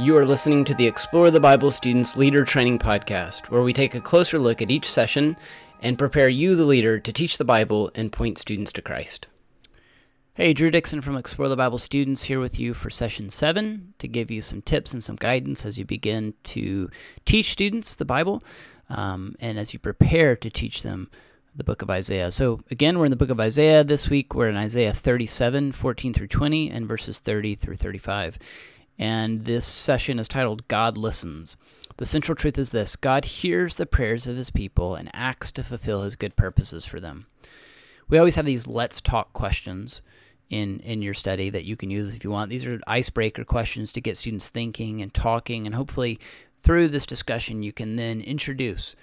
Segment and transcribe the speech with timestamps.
[0.00, 3.96] You are listening to the Explore the Bible Students Leader Training Podcast, where we take
[3.96, 5.36] a closer look at each session
[5.82, 9.26] and prepare you, the leader, to teach the Bible and point students to Christ.
[10.34, 14.06] Hey, Drew Dixon from Explore the Bible Students here with you for session seven to
[14.06, 16.88] give you some tips and some guidance as you begin to
[17.26, 18.40] teach students the Bible
[18.88, 21.10] um, and as you prepare to teach them
[21.56, 22.30] the book of Isaiah.
[22.30, 23.82] So, again, we're in the book of Isaiah.
[23.82, 28.38] This week, we're in Isaiah 37, 14 through 20, and verses 30 through 35
[28.98, 31.56] and this session is titled God Listens.
[31.98, 35.62] The central truth is this God hears the prayers of his people and acts to
[35.62, 37.26] fulfill his good purposes for them.
[38.08, 40.00] We always have these let's talk questions
[40.50, 42.50] in, in your study that you can use if you want.
[42.50, 46.18] These are icebreaker questions to get students thinking and talking, and hopefully
[46.62, 48.96] through this discussion, you can then introduce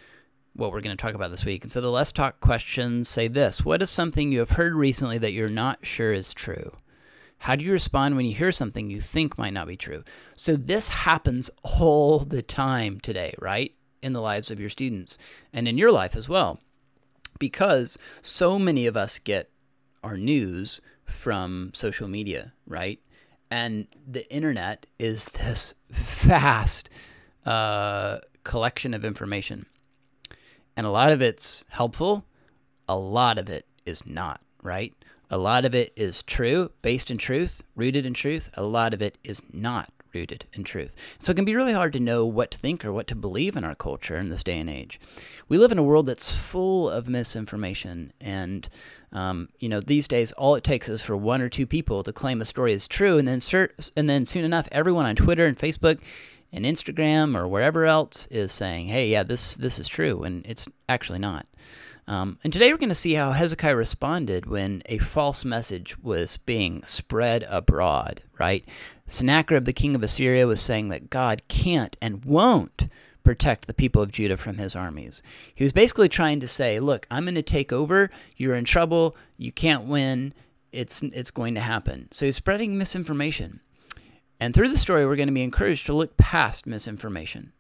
[0.54, 1.64] what we're going to talk about this week.
[1.64, 5.18] And so the let's talk questions say this What is something you have heard recently
[5.18, 6.78] that you're not sure is true?
[7.46, 10.04] How do you respond when you hear something you think might not be true?
[10.36, 13.72] So, this happens all the time today, right?
[14.02, 15.20] In the lives of your students
[15.54, 16.60] and in your life as well.
[17.38, 19.52] Because so many of us get
[20.04, 23.00] our news from social media, right?
[23.52, 26.90] And the internet is this vast
[27.46, 29.68] uh, collection of information.
[30.76, 32.26] And a lot of it's helpful,
[32.90, 34.94] a lot of it is not, right?
[35.30, 38.50] A lot of it is true, based in truth, rooted in truth.
[38.54, 40.96] A lot of it is not rooted in truth.
[41.20, 43.58] So it can be really hard to know what to think or what to believe
[43.58, 45.00] in our culture in this day and age.
[45.50, 48.68] We live in a world that's full of misinformation, and
[49.12, 52.14] um, you know these days all it takes is for one or two people to
[52.14, 55.46] claim a story is true, and then cert- and then soon enough everyone on Twitter
[55.46, 56.00] and Facebook
[56.54, 60.68] and Instagram or wherever else is saying, "Hey, yeah, this this is true," and it's
[60.88, 61.46] actually not.
[62.08, 66.38] Um, and today we're going to see how Hezekiah responded when a false message was
[66.38, 68.64] being spread abroad, right?
[69.08, 72.90] Sennacherib, the king of Assyria, was saying that God can't and won't
[73.24, 75.24] protect the people of Judah from his armies.
[75.54, 79.16] He was basically trying to say, look, I'm going to take over, you're in trouble,
[79.38, 80.34] you can't win,
[80.72, 82.08] it's, it's going to happen.
[82.12, 83.62] So he's spreading misinformation.
[84.40, 87.52] And through the story, we're going to be encouraged to look past misinformation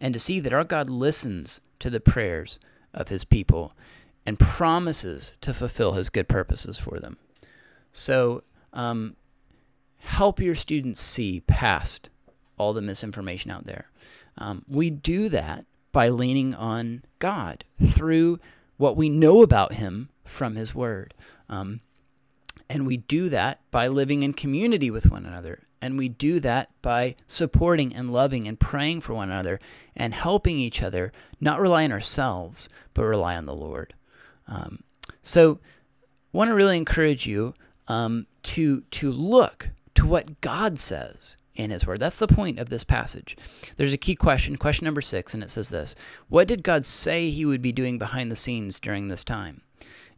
[0.00, 2.58] and to see that our God listens to the prayers
[2.96, 3.72] of his people
[4.24, 7.16] and promises to fulfill his good purposes for them.
[7.92, 8.42] So,
[8.72, 9.16] um,
[9.98, 12.10] help your students see past
[12.58, 13.90] all the misinformation out there.
[14.38, 18.38] Um, we do that by leaning on God through
[18.76, 21.14] what we know about Him from His Word.
[21.48, 21.80] Um,
[22.68, 26.70] and we do that by living in community with one another and we do that
[26.82, 29.60] by supporting and loving and praying for one another
[29.94, 33.94] and helping each other, not rely on ourselves, but rely on the Lord.
[34.48, 34.82] Um,
[35.22, 35.58] so,
[36.32, 37.54] I want to really encourage you
[37.88, 42.00] um, to, to look to what God says in His Word.
[42.00, 43.36] That's the point of this passage.
[43.76, 45.94] There's a key question, question number six, and it says this
[46.28, 49.62] What did God say He would be doing behind the scenes during this time?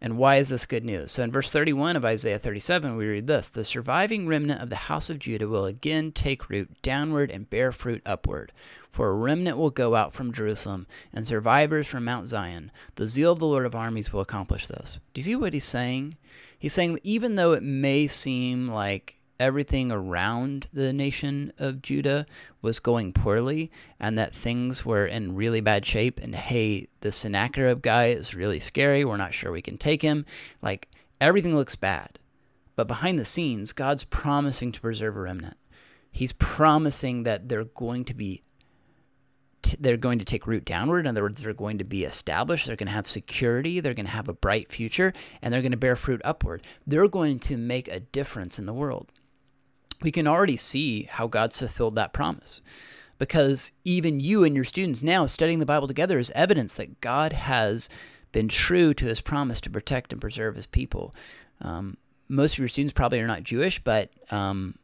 [0.01, 1.13] And why is this good news?
[1.13, 4.77] So in verse 31 of Isaiah 37, we read this The surviving remnant of the
[4.77, 8.53] house of Judah will again take root downward and bear fruit upward.
[8.91, 12.71] For a remnant will go out from Jerusalem, and survivors from Mount Zion.
[12.95, 14.99] The zeal of the Lord of armies will accomplish this.
[15.15, 16.15] Do you see what he's saying?
[16.59, 22.27] He's saying even though it may seem like everything around the nation of Judah
[22.61, 27.81] was going poorly and that things were in really bad shape and hey the Sennacherib
[27.83, 30.27] guy is really scary we're not sure we can take him
[30.61, 30.89] like
[31.21, 32.19] everything looks bad
[32.75, 35.57] but behind the scenes God's promising to preserve a remnant
[36.11, 38.43] he's promising that they're going to be
[39.79, 41.01] they're going to take root downward.
[41.01, 42.67] In other words, they're going to be established.
[42.67, 43.81] They're going to have security.
[43.81, 45.13] They're going to have a bright future,
[45.43, 46.63] and they're going to bear fruit upward.
[46.87, 49.13] They're going to make a difference in the world
[50.03, 52.61] we can already see how God's fulfilled that promise.
[53.19, 57.33] Because even you and your students now studying the Bible together is evidence that God
[57.33, 57.89] has
[58.31, 61.15] been true to his promise to protect and preserve his people.
[61.61, 61.97] Um,
[62.29, 64.79] most of your students probably are not Jewish, but um,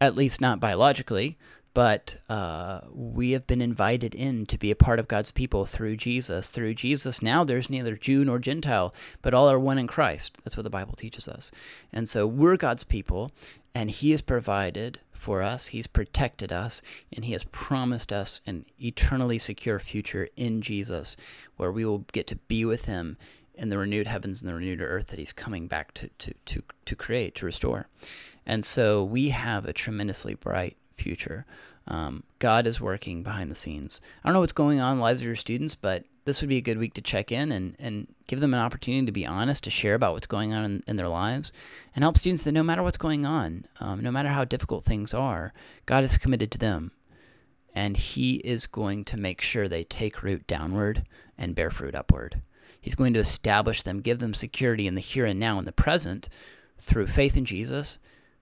[0.00, 1.36] at least not biologically.
[1.72, 5.96] But uh, we have been invited in to be a part of God's people through
[5.96, 6.48] Jesus.
[6.48, 8.92] Through Jesus, now there's neither Jew nor Gentile,
[9.22, 10.36] but all are one in Christ.
[10.42, 11.52] That's what the Bible teaches us.
[11.92, 13.30] And so we're God's people,
[13.74, 16.80] and He has provided for us, He's protected us,
[17.12, 21.16] and He has promised us an eternally secure future in Jesus,
[21.56, 23.16] where we will get to be with Him
[23.54, 26.62] in the renewed heavens and the renewed earth that He's coming back to, to, to,
[26.86, 27.88] to create, to restore.
[28.46, 31.44] And so we have a tremendously bright future.
[31.86, 34.00] Um, God is working behind the scenes.
[34.22, 36.48] I don't know what's going on in the lives of your students, but this would
[36.48, 39.26] be a good week to check in and, and give them an opportunity to be
[39.26, 41.52] honest, to share about what's going on in, in their lives,
[41.94, 45.14] and help students that no matter what's going on, um, no matter how difficult things
[45.14, 45.52] are,
[45.86, 46.92] God is committed to them.
[47.74, 51.04] And He is going to make sure they take root downward
[51.38, 52.42] and bear fruit upward.
[52.80, 55.72] He's going to establish them, give them security in the here and now, in the
[55.72, 56.28] present,
[56.78, 57.98] through faith in Jesus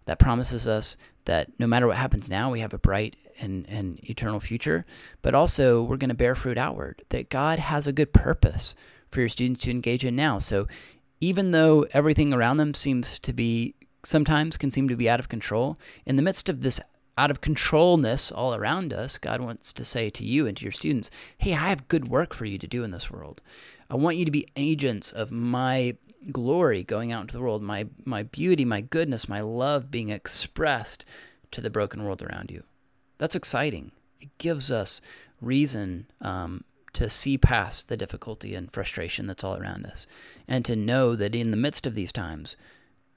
[0.06, 0.96] that promises us
[1.28, 4.86] that no matter what happens now, we have a bright and, and eternal future,
[5.20, 8.75] but also we're going to bear fruit outward, that God has a good purpose
[9.10, 10.38] for your students to engage in now.
[10.38, 10.66] So
[11.20, 15.28] even though everything around them seems to be, sometimes can seem to be out of
[15.28, 16.80] control, in the midst of this
[17.19, 20.72] out of controlness all around us, God wants to say to you and to your
[20.72, 23.42] students, hey, I have good work for you to do in this world.
[23.90, 25.96] I want you to be agents of my
[26.32, 31.04] glory going out into the world, my, my beauty, my goodness, my love being expressed
[31.50, 32.62] to the broken world around you.
[33.19, 33.92] That's exciting.
[34.20, 35.00] It gives us
[35.40, 40.06] reason um, to see past the difficulty and frustration that's all around us,
[40.46, 42.56] and to know that in the midst of these times,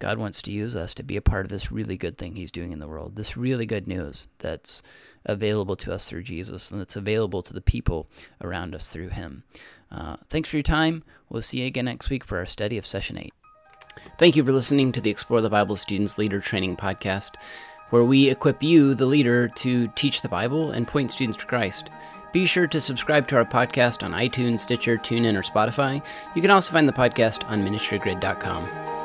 [0.01, 2.51] God wants to use us to be a part of this really good thing He's
[2.51, 4.81] doing in the world, this really good news that's
[5.25, 8.09] available to us through Jesus and that's available to the people
[8.41, 9.43] around us through Him.
[9.91, 11.03] Uh, thanks for your time.
[11.29, 13.31] We'll see you again next week for our study of Session 8.
[14.17, 17.35] Thank you for listening to the Explore the Bible Students Leader Training Podcast,
[17.91, 21.91] where we equip you, the leader, to teach the Bible and point students to Christ.
[22.33, 26.01] Be sure to subscribe to our podcast on iTunes, Stitcher, TuneIn, or Spotify.
[26.35, 29.00] You can also find the podcast on ministrygrid.com.